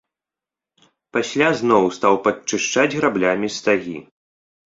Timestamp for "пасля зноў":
1.17-1.83